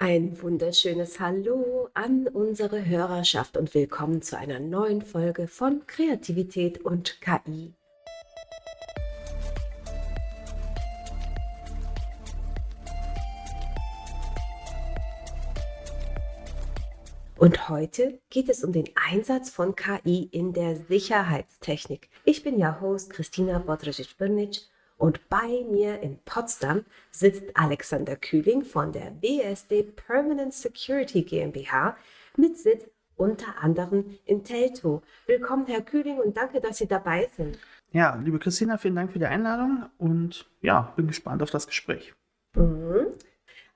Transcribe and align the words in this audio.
Ein 0.00 0.40
wunderschönes 0.40 1.18
Hallo 1.18 1.88
an 1.92 2.28
unsere 2.28 2.86
Hörerschaft 2.86 3.56
und 3.56 3.74
willkommen 3.74 4.22
zu 4.22 4.38
einer 4.38 4.60
neuen 4.60 5.02
Folge 5.02 5.48
von 5.48 5.88
Kreativität 5.88 6.84
und 6.84 7.20
KI. 7.20 7.74
Und 17.34 17.68
heute 17.68 18.20
geht 18.30 18.48
es 18.48 18.62
um 18.62 18.70
den 18.70 18.88
Einsatz 18.94 19.50
von 19.50 19.74
KI 19.74 20.28
in 20.30 20.52
der 20.52 20.76
Sicherheitstechnik. 20.76 22.08
Ich 22.24 22.44
bin 22.44 22.56
ja 22.56 22.80
Host 22.80 23.10
Christina 23.10 23.58
Bodržić-Brnic 23.58 24.68
und 24.98 25.28
bei 25.28 25.64
mir 25.70 26.00
in 26.00 26.18
Potsdam 26.24 26.84
sitzt 27.10 27.44
Alexander 27.54 28.16
Kühling 28.16 28.64
von 28.64 28.92
der 28.92 29.12
WSD 29.22 29.84
Permanent 29.84 30.52
Security 30.52 31.22
GmbH 31.22 31.96
mit 32.36 32.58
Sitz 32.58 32.90
unter 33.16 33.62
anderem 33.62 34.18
in 34.26 34.44
Teltow. 34.44 35.02
Willkommen, 35.26 35.66
Herr 35.66 35.82
Kühling, 35.82 36.18
und 36.18 36.36
danke, 36.36 36.60
dass 36.60 36.78
Sie 36.78 36.86
dabei 36.86 37.28
sind. 37.36 37.58
Ja, 37.92 38.16
liebe 38.22 38.38
Christina, 38.38 38.76
vielen 38.76 38.96
Dank 38.96 39.12
für 39.12 39.18
die 39.18 39.26
Einladung 39.26 39.86
und 39.98 40.48
ja, 40.60 40.92
bin 40.96 41.06
gespannt 41.06 41.42
auf 41.42 41.50
das 41.50 41.66
Gespräch. 41.66 42.14
Mhm. 42.54 43.06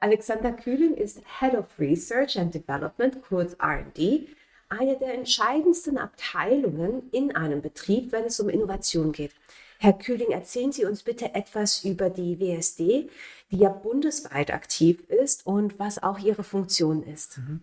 Alexander 0.00 0.52
Kühling 0.52 0.94
ist 0.94 1.22
Head 1.40 1.54
of 1.54 1.66
Research 1.78 2.36
and 2.38 2.52
Development, 2.52 3.22
kurz 3.22 3.54
RD, 3.54 4.28
eine 4.68 4.98
der 4.98 5.14
entscheidendsten 5.14 5.98
Abteilungen 5.98 7.08
in 7.12 7.36
einem 7.36 7.62
Betrieb, 7.62 8.10
wenn 8.10 8.24
es 8.24 8.40
um 8.40 8.48
Innovation 8.48 9.12
geht. 9.12 9.32
Herr 9.82 9.94
Kühling, 9.94 10.30
erzählen 10.30 10.70
Sie 10.70 10.84
uns 10.84 11.02
bitte 11.02 11.34
etwas 11.34 11.84
über 11.84 12.08
die 12.08 12.38
WSD, 12.38 13.08
die 13.50 13.56
ja 13.56 13.68
bundesweit 13.68 14.54
aktiv 14.54 15.02
ist 15.08 15.44
und 15.44 15.80
was 15.80 16.00
auch 16.00 16.20
ihre 16.20 16.44
Funktion 16.44 17.02
ist. 17.02 17.38
Mhm. 17.38 17.62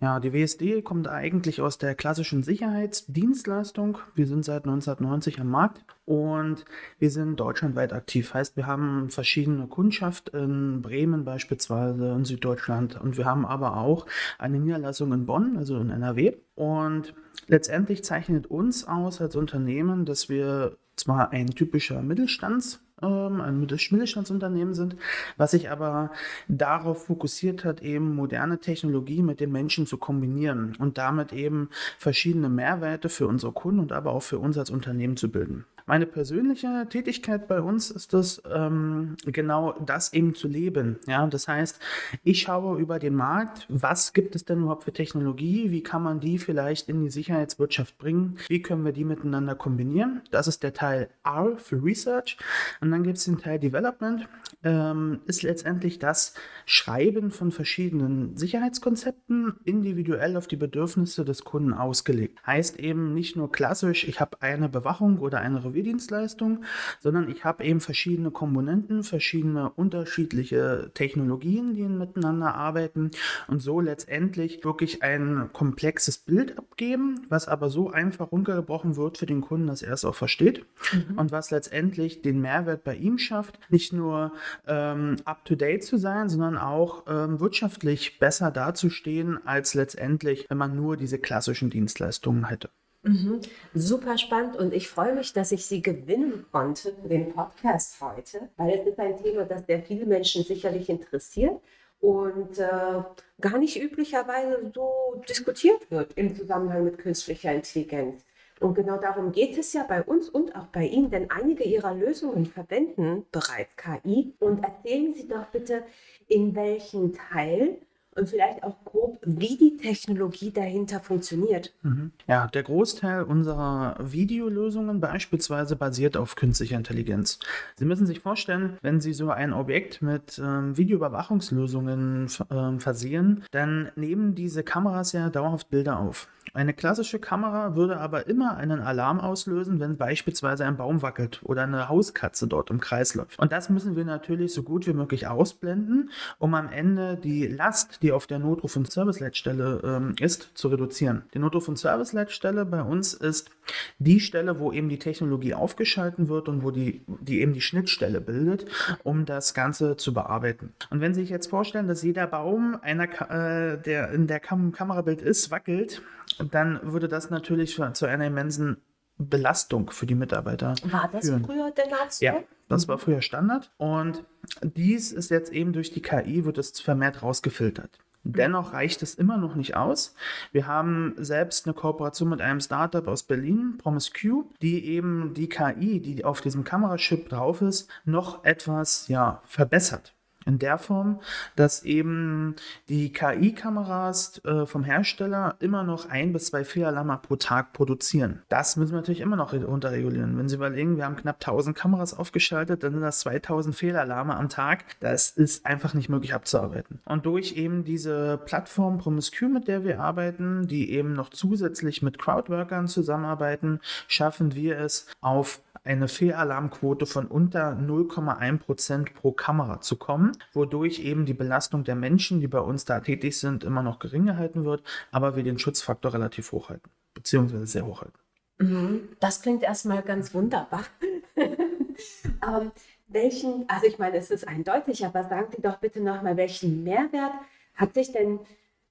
Ja, 0.00 0.18
die 0.18 0.32
WSD 0.32 0.80
kommt 0.80 1.08
eigentlich 1.08 1.60
aus 1.60 1.76
der 1.76 1.94
klassischen 1.94 2.42
Sicherheitsdienstleistung. 2.42 3.98
Wir 4.14 4.26
sind 4.26 4.46
seit 4.46 4.64
1990 4.64 5.40
am 5.40 5.50
Markt 5.50 5.84
und 6.06 6.64
wir 6.98 7.10
sind 7.10 7.38
deutschlandweit 7.38 7.92
aktiv. 7.92 8.32
Heißt, 8.32 8.56
wir 8.56 8.66
haben 8.66 9.10
verschiedene 9.10 9.66
Kundschaft 9.66 10.30
in 10.30 10.80
Bremen 10.80 11.26
beispielsweise, 11.26 12.12
in 12.12 12.24
Süddeutschland 12.24 12.98
und 12.98 13.18
wir 13.18 13.26
haben 13.26 13.44
aber 13.44 13.76
auch 13.76 14.06
eine 14.38 14.58
Niederlassung 14.58 15.12
in 15.12 15.26
Bonn, 15.26 15.58
also 15.58 15.76
in 15.76 15.90
NRW. 15.90 16.32
Und 16.54 17.12
letztendlich 17.46 18.04
zeichnet 18.04 18.46
uns 18.46 18.88
aus 18.88 19.20
als 19.20 19.36
Unternehmen, 19.36 20.06
dass 20.06 20.30
wir 20.30 20.78
zwar 20.98 21.30
ein 21.32 21.48
typischer 21.48 22.00
Mittelstands- 22.02 22.80
ähm, 23.02 23.40
ein 23.40 23.60
Mittelstandsunternehmen 23.60 24.74
sind, 24.74 24.96
was 25.36 25.52
sich 25.52 25.70
aber 25.70 26.10
darauf 26.48 27.06
fokussiert 27.06 27.64
hat, 27.64 27.80
eben 27.82 28.14
moderne 28.14 28.58
Technologie 28.58 29.22
mit 29.22 29.40
den 29.40 29.52
Menschen 29.52 29.86
zu 29.86 29.98
kombinieren 29.98 30.76
und 30.78 30.98
damit 30.98 31.32
eben 31.32 31.68
verschiedene 31.96 32.48
Mehrwerte 32.48 33.08
für 33.08 33.26
unsere 33.26 33.52
Kunden 33.52 33.80
und 33.80 33.92
aber 33.92 34.12
auch 34.12 34.22
für 34.22 34.38
uns 34.38 34.58
als 34.58 34.70
Unternehmen 34.70 35.16
zu 35.16 35.30
bilden. 35.30 35.64
Meine 35.88 36.04
persönliche 36.04 36.86
Tätigkeit 36.90 37.48
bei 37.48 37.62
uns 37.62 37.90
ist 37.90 38.12
es, 38.12 38.42
ähm, 38.54 39.16
genau 39.24 39.72
das 39.72 40.12
eben 40.12 40.34
zu 40.34 40.46
leben. 40.46 40.98
Ja, 41.06 41.26
das 41.26 41.48
heißt, 41.48 41.80
ich 42.24 42.42
schaue 42.42 42.78
über 42.78 42.98
den 42.98 43.14
Markt, 43.14 43.64
was 43.70 44.12
gibt 44.12 44.36
es 44.36 44.44
denn 44.44 44.58
überhaupt 44.58 44.84
für 44.84 44.92
Technologie, 44.92 45.70
wie 45.70 45.82
kann 45.82 46.02
man 46.02 46.20
die 46.20 46.38
vielleicht 46.38 46.90
in 46.90 47.00
die 47.00 47.08
Sicherheitswirtschaft 47.08 47.96
bringen, 47.96 48.36
wie 48.48 48.60
können 48.60 48.84
wir 48.84 48.92
die 48.92 49.04
miteinander 49.04 49.54
kombinieren. 49.54 50.20
Das 50.30 50.46
ist 50.46 50.62
der 50.62 50.74
Teil 50.74 51.08
R 51.24 51.56
für 51.56 51.82
Research. 51.82 52.36
Und 52.82 52.90
dann 52.90 53.02
gibt 53.02 53.16
es 53.16 53.24
den 53.24 53.38
Teil 53.38 53.58
Development, 53.58 54.28
ähm, 54.64 55.20
ist 55.26 55.42
letztendlich 55.42 55.98
das 55.98 56.34
Schreiben 56.66 57.30
von 57.30 57.50
verschiedenen 57.50 58.36
Sicherheitskonzepten 58.36 59.54
individuell 59.64 60.36
auf 60.36 60.48
die 60.48 60.56
Bedürfnisse 60.56 61.24
des 61.24 61.44
Kunden 61.44 61.72
ausgelegt. 61.72 62.46
Heißt 62.46 62.78
eben 62.78 63.14
nicht 63.14 63.36
nur 63.36 63.50
klassisch, 63.50 64.06
ich 64.06 64.20
habe 64.20 64.42
eine 64.42 64.68
Bewachung 64.68 65.20
oder 65.20 65.40
eine 65.40 65.64
Review 65.64 65.77
Dienstleistung, 65.82 66.64
sondern 67.00 67.30
ich 67.30 67.44
habe 67.44 67.64
eben 67.64 67.80
verschiedene 67.80 68.30
Komponenten, 68.30 69.02
verschiedene 69.02 69.70
unterschiedliche 69.70 70.90
Technologien, 70.94 71.74
die 71.74 71.82
miteinander 71.82 72.54
arbeiten 72.54 73.10
und 73.46 73.60
so 73.60 73.80
letztendlich 73.80 74.64
wirklich 74.64 75.02
ein 75.02 75.50
komplexes 75.52 76.18
Bild 76.18 76.58
abgeben, 76.58 77.26
was 77.28 77.48
aber 77.48 77.70
so 77.70 77.90
einfach 77.90 78.32
runtergebrochen 78.32 78.96
wird 78.96 79.18
für 79.18 79.26
den 79.26 79.40
Kunden, 79.40 79.66
dass 79.66 79.82
er 79.82 79.94
es 79.94 80.04
auch 80.04 80.14
versteht 80.14 80.64
mhm. 80.92 81.18
und 81.18 81.32
was 81.32 81.50
letztendlich 81.50 82.22
den 82.22 82.40
Mehrwert 82.40 82.84
bei 82.84 82.96
ihm 82.96 83.18
schafft, 83.18 83.58
nicht 83.70 83.92
nur 83.92 84.32
ähm, 84.66 85.16
up-to-date 85.24 85.84
zu 85.84 85.96
sein, 85.96 86.28
sondern 86.28 86.56
auch 86.56 87.04
ähm, 87.08 87.40
wirtschaftlich 87.40 88.18
besser 88.18 88.50
dazustehen, 88.50 89.38
als 89.46 89.74
letztendlich, 89.74 90.46
wenn 90.48 90.58
man 90.58 90.76
nur 90.76 90.96
diese 90.96 91.18
klassischen 91.18 91.70
Dienstleistungen 91.70 92.48
hätte. 92.48 92.70
Mhm. 93.02 93.40
Super 93.74 94.18
spannend 94.18 94.56
und 94.56 94.74
ich 94.74 94.88
freue 94.88 95.14
mich, 95.14 95.32
dass 95.32 95.52
ich 95.52 95.66
Sie 95.66 95.82
gewinnen 95.82 96.46
konnte 96.50 96.94
für 97.00 97.08
den 97.08 97.32
Podcast 97.32 98.00
heute, 98.00 98.48
weil 98.56 98.78
es 98.78 98.86
ist 98.86 98.98
ein 98.98 99.22
Thema, 99.22 99.44
das 99.44 99.66
sehr 99.66 99.82
viele 99.82 100.04
Menschen 100.04 100.42
sicherlich 100.42 100.88
interessiert 100.88 101.60
und 102.00 102.58
äh, 102.58 103.02
gar 103.40 103.58
nicht 103.58 103.80
üblicherweise 103.80 104.70
so 104.74 105.22
diskutiert 105.28 105.90
wird 105.90 106.12
im 106.14 106.34
Zusammenhang 106.34 106.84
mit 106.84 106.98
künstlicher 106.98 107.52
Intelligenz. 107.52 108.24
Und 108.60 108.74
genau 108.74 108.98
darum 108.98 109.30
geht 109.30 109.56
es 109.56 109.72
ja 109.72 109.84
bei 109.84 110.02
uns 110.02 110.28
und 110.28 110.56
auch 110.56 110.66
bei 110.66 110.84
Ihnen, 110.84 111.10
denn 111.10 111.30
einige 111.30 111.62
Ihrer 111.62 111.94
Lösungen 111.94 112.46
verwenden 112.46 113.24
bereits 113.30 113.76
KI. 113.76 114.34
Und 114.40 114.64
erzählen 114.64 115.14
Sie 115.14 115.28
doch 115.28 115.46
bitte, 115.46 115.84
in 116.26 116.56
welchen 116.56 117.12
Teil 117.12 117.78
und 118.18 118.28
vielleicht 118.28 118.62
auch 118.62 118.76
grob, 118.84 119.18
wie 119.24 119.56
die 119.56 119.76
Technologie 119.76 120.50
dahinter 120.50 121.00
funktioniert. 121.00 121.72
Mhm. 121.82 122.12
Ja, 122.26 122.46
der 122.48 122.62
Großteil 122.62 123.22
unserer 123.22 123.96
Videolösungen 124.00 125.00
beispielsweise 125.00 125.76
basiert 125.76 126.16
auf 126.16 126.36
künstlicher 126.36 126.76
Intelligenz. 126.76 127.38
Sie 127.76 127.84
müssen 127.84 128.06
sich 128.06 128.20
vorstellen, 128.20 128.76
wenn 128.82 129.00
Sie 129.00 129.12
so 129.12 129.30
ein 129.30 129.52
Objekt 129.52 130.02
mit 130.02 130.40
ähm, 130.42 130.76
Videoüberwachungslösungen 130.76 132.28
ähm, 132.50 132.80
versehen, 132.80 133.44
dann 133.50 133.90
nehmen 133.96 134.34
diese 134.34 134.62
Kameras 134.62 135.12
ja 135.12 135.30
dauerhaft 135.30 135.70
Bilder 135.70 135.98
auf. 135.98 136.28
Eine 136.54 136.72
klassische 136.72 137.18
Kamera 137.18 137.76
würde 137.76 137.98
aber 137.98 138.26
immer 138.26 138.56
einen 138.56 138.80
Alarm 138.80 139.20
auslösen, 139.20 139.80
wenn 139.80 139.96
beispielsweise 139.96 140.64
ein 140.64 140.76
Baum 140.76 141.02
wackelt 141.02 141.40
oder 141.42 141.62
eine 141.62 141.88
Hauskatze 141.88 142.46
dort 142.46 142.70
im 142.70 142.80
Kreis 142.80 143.14
läuft. 143.14 143.38
Und 143.38 143.52
das 143.52 143.68
müssen 143.68 143.96
wir 143.96 144.04
natürlich 144.04 144.54
so 144.54 144.62
gut 144.62 144.86
wie 144.86 144.92
möglich 144.92 145.26
ausblenden, 145.26 146.10
um 146.38 146.54
am 146.54 146.68
Ende 146.68 147.16
die 147.16 147.46
Last, 147.46 148.02
die 148.02 148.07
auf 148.12 148.26
der 148.26 148.38
Notruf- 148.38 148.76
und 148.76 148.90
Service-Leitstelle 148.90 149.80
ähm, 149.84 150.14
ist, 150.20 150.50
zu 150.54 150.68
reduzieren. 150.68 151.22
Die 151.34 151.38
Notruf- 151.38 151.68
und 151.68 151.78
Service-Leitstelle 151.78 152.64
bei 152.64 152.82
uns 152.82 153.14
ist 153.14 153.50
die 153.98 154.20
Stelle, 154.20 154.58
wo 154.58 154.72
eben 154.72 154.88
die 154.88 154.98
Technologie 154.98 155.54
aufgeschalten 155.54 156.28
wird 156.28 156.48
und 156.48 156.62
wo 156.62 156.70
die, 156.70 157.02
die 157.06 157.40
eben 157.40 157.52
die 157.52 157.60
Schnittstelle 157.60 158.20
bildet, 158.20 158.66
um 159.04 159.24
das 159.24 159.54
Ganze 159.54 159.96
zu 159.96 160.12
bearbeiten. 160.12 160.72
Und 160.90 161.00
wenn 161.00 161.14
Sie 161.14 161.22
sich 161.22 161.30
jetzt 161.30 161.48
vorstellen, 161.48 161.88
dass 161.88 162.02
jeder 162.02 162.26
Baum, 162.26 162.78
einer, 162.82 163.04
äh, 163.30 163.82
der 163.82 164.10
in 164.10 164.26
der 164.26 164.40
Kam 164.40 164.72
Kamerabild 164.72 165.22
ist, 165.22 165.50
wackelt, 165.50 166.02
dann 166.50 166.80
würde 166.82 167.08
das 167.08 167.30
natürlich 167.30 167.78
zu 167.94 168.06
einer 168.06 168.26
immensen 168.26 168.76
Belastung 169.18 169.90
für 169.90 170.06
die 170.06 170.14
Mitarbeiter. 170.14 170.74
War 170.84 171.08
das 171.12 171.26
führen. 171.26 171.44
früher 171.44 171.70
denn 171.70 171.92
auch 171.92 172.10
so? 172.10 172.24
Ja, 172.24 172.42
das 172.68 172.88
war 172.88 172.98
früher 172.98 173.22
Standard. 173.22 173.70
Und 173.76 174.24
dies 174.62 175.12
ist 175.12 175.30
jetzt 175.30 175.52
eben 175.52 175.72
durch 175.72 175.92
die 175.92 176.02
KI, 176.02 176.44
wird 176.44 176.58
es 176.58 176.80
vermehrt 176.80 177.22
rausgefiltert. 177.22 177.98
Dennoch 178.24 178.72
reicht 178.72 179.02
es 179.02 179.14
immer 179.14 179.38
noch 179.38 179.54
nicht 179.54 179.76
aus. 179.76 180.14
Wir 180.52 180.66
haben 180.66 181.14
selbst 181.16 181.66
eine 181.66 181.74
Kooperation 181.74 182.28
mit 182.28 182.40
einem 182.40 182.60
Startup 182.60 183.06
aus 183.08 183.22
Berlin, 183.22 183.78
PromiseQ, 183.78 184.44
die 184.60 184.84
eben 184.84 185.32
die 185.34 185.48
KI, 185.48 186.00
die 186.00 186.24
auf 186.24 186.40
diesem 186.40 186.64
Kamerachip 186.64 187.28
drauf 187.28 187.62
ist, 187.62 187.88
noch 188.04 188.44
etwas 188.44 189.08
ja, 189.08 189.40
verbessert 189.44 190.14
in 190.46 190.58
der 190.58 190.78
Form, 190.78 191.20
dass 191.56 191.84
eben 191.84 192.56
die 192.88 193.12
KI-Kameras 193.12 194.42
äh, 194.44 194.66
vom 194.66 194.84
Hersteller 194.84 195.56
immer 195.60 195.84
noch 195.84 196.08
ein 196.08 196.32
bis 196.32 196.46
zwei 196.46 196.64
Fehlalarme 196.64 197.18
pro 197.20 197.36
Tag 197.36 197.72
produzieren. 197.72 198.42
Das 198.48 198.76
müssen 198.76 198.92
wir 198.92 198.96
natürlich 198.98 199.20
immer 199.20 199.36
noch 199.36 199.52
runterregulieren. 199.52 200.38
Wenn 200.38 200.48
Sie 200.48 200.56
überlegen, 200.56 200.96
wir 200.96 201.04
haben 201.04 201.16
knapp 201.16 201.36
1000 201.36 201.76
Kameras 201.76 202.14
aufgeschaltet, 202.14 202.82
dann 202.82 202.92
sind 202.92 203.02
das 203.02 203.20
2000 203.20 203.74
Fehlalarme 203.74 204.36
am 204.36 204.48
Tag. 204.48 204.84
Das 205.00 205.30
ist 205.30 205.66
einfach 205.66 205.94
nicht 205.94 206.08
möglich 206.08 206.34
abzuarbeiten. 206.34 207.00
Und 207.04 207.26
durch 207.26 207.56
eben 207.56 207.84
diese 207.84 208.38
Plattform 208.44 208.98
PromisQ, 208.98 209.42
mit 209.42 209.68
der 209.68 209.84
wir 209.84 210.00
arbeiten, 210.00 210.66
die 210.66 210.90
eben 210.92 211.12
noch 211.12 211.30
zusätzlich 211.30 212.02
mit 212.02 212.18
Crowdworkern 212.18 212.88
zusammenarbeiten, 212.88 213.80
schaffen 214.06 214.54
wir 214.54 214.78
es 214.78 215.06
auf 215.20 215.60
eine 215.84 216.08
Fehlalarmquote 216.08 217.06
von 217.06 217.26
unter 217.26 217.72
0,1% 217.72 219.14
pro 219.14 219.32
Kamera 219.32 219.80
zu 219.80 219.96
kommen, 219.96 220.27
wodurch 220.52 221.00
eben 221.00 221.26
die 221.26 221.34
Belastung 221.34 221.84
der 221.84 221.96
Menschen, 221.96 222.40
die 222.40 222.48
bei 222.48 222.60
uns 222.60 222.84
da 222.84 223.00
tätig 223.00 223.38
sind, 223.38 223.64
immer 223.64 223.82
noch 223.82 223.98
gering 223.98 224.26
gehalten 224.26 224.64
wird, 224.64 224.82
aber 225.10 225.36
wir 225.36 225.42
den 225.42 225.58
Schutzfaktor 225.58 226.14
relativ 226.14 226.52
hoch 226.52 226.68
halten, 226.68 226.90
beziehungsweise 227.14 227.66
sehr 227.66 227.86
hoch 227.86 228.02
halten. 228.02 228.18
Mhm. 228.58 229.08
Das 229.20 229.42
klingt 229.42 229.62
erstmal 229.62 230.02
ganz 230.02 230.34
wunderbar. 230.34 230.84
ähm, 231.36 232.72
welchen, 233.06 233.68
also 233.68 233.86
ich 233.86 233.98
meine, 233.98 234.16
es 234.16 234.30
ist 234.30 234.46
eindeutig, 234.46 235.06
aber 235.06 235.24
sagen 235.24 235.48
Sie 235.54 235.62
doch 235.62 235.78
bitte 235.78 236.00
nochmal, 236.00 236.36
welchen 236.36 236.82
Mehrwert 236.84 237.32
hat 237.74 237.94
sich 237.94 238.12
denn 238.12 238.40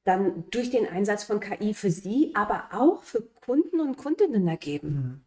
dann 0.05 0.45
durch 0.51 0.69
den 0.69 0.87
Einsatz 0.87 1.25
von 1.25 1.39
KI 1.39 1.73
für 1.73 1.91
Sie, 1.91 2.31
aber 2.33 2.69
auch 2.71 3.03
für 3.03 3.21
Kunden 3.45 3.81
und 3.81 3.97
Kundinnen 3.97 4.47
ergeben? 4.47 5.26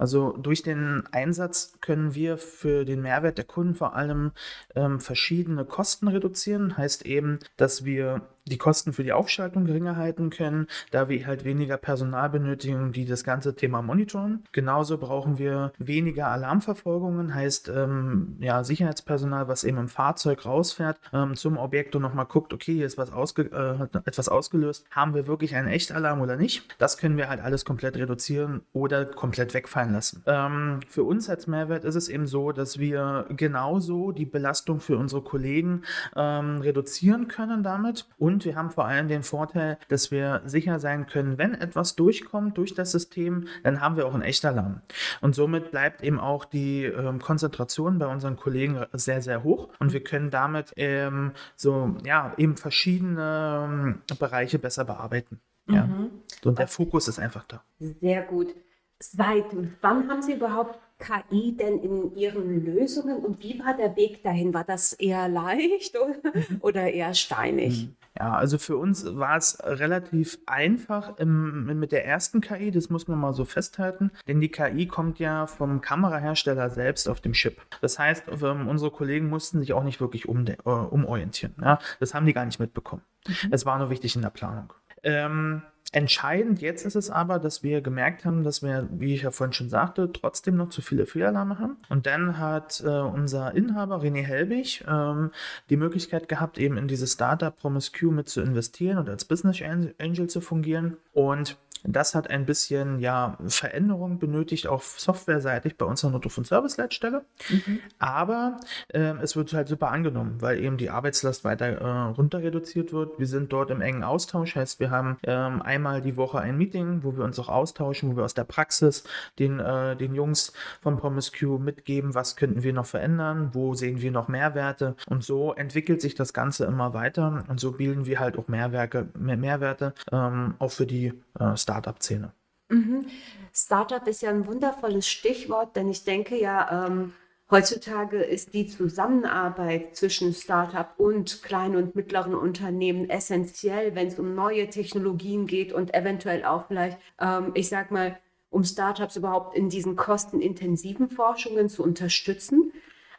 Also 0.00 0.32
durch 0.32 0.62
den 0.62 1.04
Einsatz 1.12 1.74
können 1.82 2.14
wir 2.14 2.38
für 2.38 2.86
den 2.86 3.02
Mehrwert 3.02 3.36
der 3.36 3.44
Kunden 3.44 3.74
vor 3.74 3.94
allem 3.94 4.32
ähm, 4.74 4.98
verschiedene 4.98 5.66
Kosten 5.66 6.08
reduzieren. 6.08 6.78
Heißt 6.78 7.04
eben, 7.04 7.38
dass 7.58 7.84
wir 7.84 8.22
die 8.50 8.58
Kosten 8.58 8.92
für 8.92 9.04
die 9.04 9.12
Aufschaltung 9.12 9.64
geringer 9.64 9.96
halten 9.96 10.30
können, 10.30 10.66
da 10.90 11.08
wir 11.08 11.26
halt 11.26 11.44
weniger 11.44 11.76
Personal 11.76 12.30
benötigen, 12.30 12.92
die 12.92 13.04
das 13.04 13.24
ganze 13.24 13.54
Thema 13.54 13.82
monitoren. 13.82 14.44
Genauso 14.52 14.98
brauchen 14.98 15.38
wir 15.38 15.72
weniger 15.78 16.28
Alarmverfolgungen, 16.28 17.34
heißt 17.34 17.68
ähm, 17.68 18.36
ja 18.40 18.64
Sicherheitspersonal, 18.64 19.48
was 19.48 19.64
eben 19.64 19.78
im 19.78 19.88
Fahrzeug 19.88 20.44
rausfährt, 20.44 20.98
ähm, 21.12 21.36
zum 21.36 21.56
Objekt 21.56 21.96
und 21.96 22.02
nochmal 22.02 22.26
guckt, 22.26 22.52
okay, 22.52 22.74
hier 22.74 22.86
ist 22.86 22.98
was 22.98 23.12
ausge 23.12 23.42
äh, 23.52 23.98
etwas 24.06 24.28
ausgelöst, 24.28 24.86
haben 24.90 25.14
wir 25.14 25.26
wirklich 25.26 25.54
einen 25.54 25.68
Echtalarm 25.68 26.20
oder 26.20 26.36
nicht? 26.36 26.62
Das 26.78 26.98
können 26.98 27.16
wir 27.16 27.28
halt 27.28 27.40
alles 27.40 27.64
komplett 27.64 27.96
reduzieren 27.96 28.62
oder 28.72 29.04
komplett 29.04 29.54
wegfallen 29.54 29.92
lassen. 29.92 30.22
Ähm, 30.26 30.80
für 30.88 31.04
uns 31.04 31.28
als 31.30 31.46
Mehrwert 31.46 31.84
ist 31.84 31.94
es 31.94 32.08
eben 32.08 32.26
so, 32.26 32.52
dass 32.52 32.78
wir 32.78 33.26
genauso 33.36 34.12
die 34.12 34.26
Belastung 34.26 34.80
für 34.80 34.98
unsere 34.98 35.22
Kollegen 35.22 35.82
ähm, 36.16 36.60
reduzieren 36.60 37.28
können 37.28 37.62
damit 37.62 38.06
und 38.18 38.39
und 38.40 38.46
wir 38.46 38.56
haben 38.56 38.70
vor 38.70 38.86
allem 38.86 39.08
den 39.08 39.22
Vorteil, 39.22 39.76
dass 39.88 40.10
wir 40.10 40.40
sicher 40.46 40.78
sein 40.78 41.06
können, 41.06 41.36
wenn 41.36 41.52
etwas 41.52 41.94
durchkommt 41.94 42.56
durch 42.56 42.74
das 42.74 42.90
System, 42.90 43.48
dann 43.64 43.82
haben 43.82 43.96
wir 43.96 44.06
auch 44.06 44.14
einen 44.14 44.22
Echtalarm. 44.22 44.80
Und 45.20 45.34
somit 45.34 45.70
bleibt 45.70 46.02
eben 46.02 46.18
auch 46.18 46.46
die 46.46 46.84
ähm, 46.84 47.18
Konzentration 47.18 47.98
bei 47.98 48.06
unseren 48.06 48.36
Kollegen 48.36 48.86
sehr, 48.94 49.20
sehr 49.20 49.44
hoch. 49.44 49.68
Und 49.78 49.92
wir 49.92 50.02
können 50.02 50.30
damit 50.30 50.72
ähm, 50.76 51.32
so, 51.54 51.96
ja, 52.02 52.32
eben 52.38 52.56
verschiedene 52.56 53.68
ähm, 53.68 54.16
Bereiche 54.18 54.58
besser 54.58 54.86
bearbeiten. 54.86 55.38
Ja. 55.68 55.84
Mhm. 55.84 56.10
Und 56.42 56.58
der 56.58 56.68
Fokus 56.68 57.08
ist 57.08 57.18
einfach 57.18 57.44
da. 57.44 57.62
Sehr 57.78 58.22
gut. 58.22 58.54
Seit 58.98 59.44
wann 59.82 60.08
haben 60.08 60.22
Sie 60.22 60.32
überhaupt 60.32 60.78
KI 61.00 61.56
denn 61.56 61.78
in 61.78 62.14
Ihren 62.14 62.64
Lösungen 62.64 63.18
und 63.18 63.42
wie 63.42 63.58
war 63.58 63.76
der 63.76 63.96
Weg 63.96 64.22
dahin? 64.22 64.54
War 64.54 64.64
das 64.64 64.92
eher 64.92 65.28
leicht 65.28 65.96
oder, 65.96 66.32
oder 66.60 66.92
eher 66.92 67.14
steinig? 67.14 67.86
Mhm. 67.86 67.96
Ja, 68.18 68.34
also 68.34 68.58
für 68.58 68.76
uns 68.76 69.16
war 69.16 69.36
es 69.36 69.58
relativ 69.62 70.38
einfach 70.44 71.16
im, 71.18 71.78
mit 71.78 71.92
der 71.92 72.04
ersten 72.04 72.40
KI, 72.40 72.70
das 72.70 72.90
muss 72.90 73.08
man 73.08 73.18
mal 73.18 73.32
so 73.32 73.44
festhalten, 73.44 74.10
denn 74.26 74.40
die 74.40 74.50
KI 74.50 74.86
kommt 74.86 75.18
ja 75.20 75.46
vom 75.46 75.80
Kamerahersteller 75.80 76.70
selbst 76.70 77.08
auf 77.08 77.20
dem 77.20 77.32
Chip. 77.32 77.62
Das 77.80 77.98
heißt, 77.98 78.24
ähm, 78.42 78.68
unsere 78.68 78.90
Kollegen 78.90 79.28
mussten 79.28 79.60
sich 79.60 79.72
auch 79.72 79.84
nicht 79.84 80.00
wirklich 80.00 80.28
um, 80.28 80.44
äh, 80.46 80.54
umorientieren. 80.64 81.54
Ja? 81.62 81.78
Das 82.00 82.12
haben 82.12 82.26
die 82.26 82.32
gar 82.32 82.44
nicht 82.44 82.60
mitbekommen. 82.60 83.02
Mhm. 83.26 83.52
Es 83.52 83.64
war 83.64 83.78
nur 83.78 83.90
wichtig 83.90 84.16
in 84.16 84.22
der 84.22 84.30
Planung. 84.30 84.72
Ähm, 85.02 85.62
Entscheidend 85.92 86.60
jetzt 86.60 86.86
ist 86.86 86.94
es 86.94 87.10
aber, 87.10 87.40
dass 87.40 87.64
wir 87.64 87.80
gemerkt 87.80 88.24
haben, 88.24 88.44
dass 88.44 88.62
wir, 88.62 88.88
wie 88.92 89.12
ich 89.12 89.22
ja 89.22 89.32
vorhin 89.32 89.52
schon 89.52 89.68
sagte, 89.68 90.12
trotzdem 90.12 90.56
noch 90.56 90.68
zu 90.68 90.82
viele 90.82 91.04
Fehlalarme 91.04 91.58
haben. 91.58 91.78
Und 91.88 92.06
dann 92.06 92.38
hat 92.38 92.80
äh, 92.86 92.88
unser 92.88 93.56
Inhaber 93.56 93.96
René 93.96 94.22
Helbig 94.22 94.84
ähm, 94.88 95.32
die 95.68 95.76
Möglichkeit 95.76 96.28
gehabt, 96.28 96.58
eben 96.58 96.76
in 96.76 96.86
dieses 96.86 97.14
Startup 97.14 97.56
Promise 97.56 97.90
Q 97.98 98.12
mit 98.12 98.28
zu 98.28 98.40
investieren 98.40 98.98
und 98.98 99.08
als 99.08 99.24
Business 99.24 99.60
Angel 99.60 100.28
zu 100.28 100.40
fungieren. 100.40 100.96
Und 101.12 101.56
das 101.84 102.14
hat 102.14 102.30
ein 102.30 102.46
bisschen 102.46 102.98
ja, 102.98 103.36
Veränderung 103.46 104.18
benötigt, 104.18 104.66
auch 104.66 104.82
softwareseitig 104.82 105.76
bei 105.76 105.86
unserer 105.86 106.10
Notruf- 106.10 106.38
und 106.38 106.46
Service-Leitstelle. 106.46 107.24
Mhm. 107.48 107.80
Aber 107.98 108.60
äh, 108.88 109.14
es 109.22 109.36
wird 109.36 109.52
halt 109.52 109.68
super 109.68 109.90
angenommen, 109.90 110.36
weil 110.40 110.58
eben 110.62 110.76
die 110.76 110.90
Arbeitslast 110.90 111.44
weiter 111.44 111.66
äh, 111.66 112.10
runter 112.12 112.42
reduziert 112.42 112.92
wird. 112.92 113.18
Wir 113.18 113.26
sind 113.26 113.52
dort 113.52 113.70
im 113.70 113.80
engen 113.80 114.04
Austausch, 114.04 114.56
heißt, 114.56 114.80
wir 114.80 114.90
haben 114.90 115.18
ähm, 115.24 115.62
einmal 115.62 116.00
die 116.00 116.16
Woche 116.16 116.40
ein 116.40 116.56
Meeting, 116.58 117.02
wo 117.02 117.16
wir 117.16 117.24
uns 117.24 117.38
auch 117.38 117.48
austauschen, 117.48 118.12
wo 118.12 118.16
wir 118.16 118.24
aus 118.24 118.34
der 118.34 118.44
Praxis 118.44 119.04
den, 119.38 119.60
äh, 119.60 119.96
den 119.96 120.14
Jungs 120.14 120.52
von 120.80 120.96
PromiseQ 120.96 121.58
mitgeben, 121.58 122.14
was 122.14 122.36
könnten 122.36 122.62
wir 122.62 122.72
noch 122.72 122.86
verändern, 122.86 123.50
wo 123.52 123.74
sehen 123.74 124.00
wir 124.00 124.10
noch 124.10 124.28
Mehrwerte. 124.28 124.96
Und 125.08 125.24
so 125.24 125.54
entwickelt 125.54 126.00
sich 126.00 126.14
das 126.14 126.32
Ganze 126.32 126.64
immer 126.64 126.94
weiter 126.94 127.44
und 127.48 127.60
so 127.60 127.72
bilden 127.72 128.06
wir 128.06 128.20
halt 128.20 128.38
auch 128.38 128.48
Mehrwerke, 128.48 129.08
mehr 129.18 129.36
Mehrwerte 129.36 129.94
ähm, 130.12 130.54
auch 130.58 130.70
für 130.70 130.86
die 130.86 131.12
äh, 131.38 131.56
Startup-Szene. 131.70 132.32
Mhm. 132.68 133.06
Startup 133.52 134.06
ist 134.06 134.22
ja 134.22 134.30
ein 134.30 134.46
wundervolles 134.46 135.08
Stichwort, 135.08 135.76
denn 135.76 135.88
ich 135.88 136.04
denke 136.04 136.38
ja, 136.38 136.86
ähm, 136.86 137.12
heutzutage 137.50 138.18
ist 138.18 138.54
die 138.54 138.66
Zusammenarbeit 138.66 139.96
zwischen 139.96 140.34
Startup 140.34 140.88
und 140.98 141.42
kleinen 141.42 141.76
und 141.76 141.94
mittleren 141.96 142.34
Unternehmen 142.34 143.08
essentiell, 143.08 143.94
wenn 143.94 144.08
es 144.08 144.18
um 144.18 144.34
neue 144.34 144.68
Technologien 144.68 145.46
geht 145.46 145.72
und 145.72 145.94
eventuell 145.94 146.44
auch 146.44 146.66
vielleicht, 146.66 146.98
ähm, 147.20 147.52
ich 147.54 147.68
sag 147.68 147.90
mal, 147.90 148.18
um 148.50 148.64
Startups 148.64 149.16
überhaupt 149.16 149.56
in 149.56 149.68
diesen 149.68 149.94
kostenintensiven 149.94 151.08
Forschungen 151.08 151.68
zu 151.68 151.84
unterstützen 151.84 152.72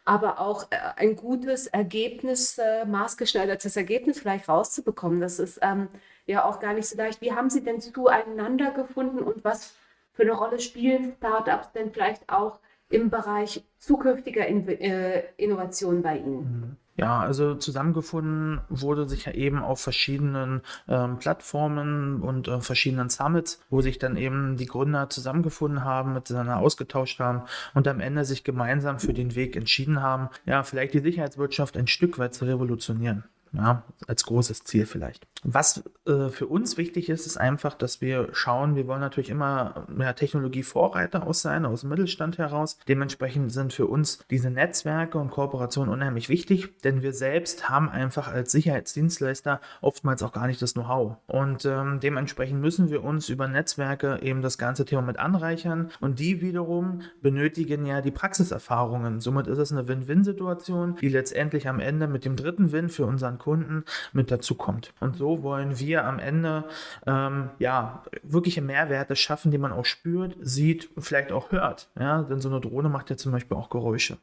aber 0.05 0.39
auch 0.39 0.63
äh, 0.71 0.77
ein 0.95 1.15
gutes 1.15 1.67
Ergebnis, 1.67 2.57
äh, 2.57 2.85
maßgeschneidertes 2.85 3.75
Ergebnis 3.75 4.19
vielleicht 4.19 4.49
rauszubekommen. 4.49 5.21
Das 5.21 5.39
ist 5.39 5.59
ähm, 5.61 5.87
ja 6.25 6.45
auch 6.45 6.59
gar 6.59 6.73
nicht 6.73 6.87
so 6.87 6.97
leicht. 6.97 7.21
Wie 7.21 7.33
haben 7.33 7.49
Sie 7.49 7.63
denn 7.63 7.81
zueinander 7.81 8.71
gefunden 8.71 9.19
und 9.19 9.43
was 9.43 9.75
für 10.13 10.23
eine 10.23 10.33
Rolle 10.33 10.59
spielen 10.59 11.13
Startups 11.17 11.71
denn 11.71 11.91
vielleicht 11.91 12.29
auch 12.29 12.59
im 12.89 13.09
Bereich 13.09 13.63
zukünftiger 13.77 14.45
In 14.47 14.67
äh, 14.67 15.23
Innovation 15.37 16.01
bei 16.01 16.17
Ihnen? 16.17 16.37
Mhm. 16.37 16.77
Ja, 17.01 17.19
also 17.19 17.55
zusammengefunden 17.55 18.61
wurde 18.69 19.09
sich 19.09 19.25
ja 19.25 19.31
eben 19.31 19.63
auf 19.63 19.81
verschiedenen 19.81 20.61
ähm, 20.87 21.17
Plattformen 21.17 22.21
und 22.21 22.47
äh, 22.47 22.61
verschiedenen 22.61 23.09
Summits, 23.09 23.59
wo 23.71 23.81
sich 23.81 23.97
dann 23.97 24.17
eben 24.17 24.55
die 24.55 24.67
Gründer 24.67 25.09
zusammengefunden 25.09 25.83
haben, 25.83 26.13
miteinander 26.13 26.57
ausgetauscht 26.57 27.19
haben 27.19 27.41
und 27.73 27.87
am 27.87 28.01
Ende 28.01 28.23
sich 28.23 28.43
gemeinsam 28.43 28.99
für 28.99 29.13
den 29.13 29.33
Weg 29.33 29.55
entschieden 29.55 30.03
haben, 30.03 30.29
ja, 30.45 30.61
vielleicht 30.61 30.93
die 30.93 30.99
Sicherheitswirtschaft 30.99 31.75
ein 31.75 31.87
Stück 31.87 32.19
weit 32.19 32.35
zu 32.35 32.45
revolutionieren. 32.45 33.23
Ja, 33.53 33.83
als 34.07 34.23
großes 34.23 34.63
Ziel 34.63 34.85
vielleicht. 34.85 35.27
Was 35.43 35.83
äh, 36.05 36.29
für 36.29 36.47
uns 36.47 36.77
wichtig 36.77 37.09
ist, 37.09 37.25
ist 37.25 37.37
einfach, 37.37 37.73
dass 37.73 37.99
wir 37.99 38.29
schauen, 38.31 38.75
wir 38.75 38.87
wollen 38.87 39.01
natürlich 39.01 39.29
immer 39.29 39.87
ja, 39.99 40.13
Technologievorreiter 40.13 41.27
aus 41.27 41.41
sein, 41.41 41.65
aus 41.65 41.81
dem 41.81 41.89
Mittelstand 41.89 42.37
heraus. 42.37 42.77
Dementsprechend 42.87 43.51
sind 43.51 43.73
für 43.73 43.87
uns 43.87 44.23
diese 44.29 44.49
Netzwerke 44.49 45.17
und 45.17 45.31
Kooperationen 45.31 45.91
unheimlich 45.91 46.29
wichtig, 46.29 46.79
denn 46.81 47.01
wir 47.01 47.11
selbst 47.11 47.69
haben 47.69 47.89
einfach 47.89 48.29
als 48.29 48.53
Sicherheitsdienstleister 48.53 49.59
oftmals 49.81 50.23
auch 50.23 50.31
gar 50.31 50.47
nicht 50.47 50.61
das 50.61 50.73
Know-how. 50.73 51.17
Und 51.27 51.65
ähm, 51.65 51.99
dementsprechend 51.99 52.61
müssen 52.61 52.89
wir 52.89 53.03
uns 53.03 53.27
über 53.27 53.49
Netzwerke 53.49 54.19
eben 54.21 54.41
das 54.41 54.57
ganze 54.57 54.85
Thema 54.85 55.01
mit 55.01 55.19
anreichern 55.19 55.91
und 55.99 56.19
die 56.19 56.39
wiederum 56.39 57.01
benötigen 57.21 57.85
ja 57.85 57.99
die 57.99 58.11
Praxiserfahrungen. 58.11 59.19
Somit 59.19 59.47
ist 59.47 59.57
es 59.57 59.73
eine 59.73 59.89
Win-Win-Situation, 59.89 60.95
die 61.01 61.09
letztendlich 61.09 61.67
am 61.67 61.81
Ende 61.81 62.07
mit 62.07 62.23
dem 62.23 62.37
dritten 62.37 62.71
Win 62.71 62.87
für 62.87 63.05
unseren 63.05 63.40
Kunden 63.41 63.83
mit 64.13 64.29
dazu 64.29 64.55
kommt. 64.55 64.93
Und 64.99 65.15
so 65.15 65.41
wollen 65.41 65.79
wir 65.79 66.05
am 66.05 66.19
Ende 66.19 66.65
ähm, 67.07 67.49
ja 67.57 68.03
wirkliche 68.21 68.61
Mehrwerte 68.61 69.15
schaffen, 69.15 69.51
die 69.51 69.57
man 69.57 69.71
auch 69.71 69.85
spürt, 69.85 70.37
sieht 70.39 70.95
und 70.95 71.01
vielleicht 71.01 71.31
auch 71.31 71.51
hört. 71.51 71.89
Ja, 71.99 72.21
denn 72.21 72.39
so 72.39 72.49
eine 72.49 72.61
Drohne 72.61 72.89
macht 72.89 73.09
ja 73.09 73.17
zum 73.17 73.31
Beispiel 73.31 73.57
auch 73.57 73.69
Geräusche. 73.69 74.17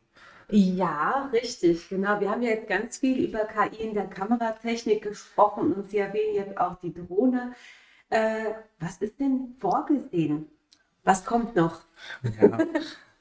Ja, 0.50 1.28
richtig, 1.32 1.88
genau. 1.88 2.20
Wir 2.20 2.30
haben 2.30 2.42
ja 2.42 2.50
jetzt 2.50 2.68
ganz 2.68 2.98
viel 2.98 3.22
über 3.28 3.40
KI 3.40 3.82
in 3.82 3.94
der 3.94 4.06
Kameratechnik 4.06 5.02
gesprochen 5.02 5.74
und 5.74 5.90
Sie 5.90 5.98
erwähnen 5.98 6.36
jetzt 6.36 6.56
auch 6.56 6.76
die 6.80 6.94
Drohne. 6.94 7.52
Äh, 8.08 8.52
was 8.78 8.98
ist 8.98 9.20
denn 9.20 9.56
vorgesehen? 9.58 10.46
Was 11.04 11.24
kommt 11.24 11.56
noch? 11.56 11.80
Ja, 12.22 12.58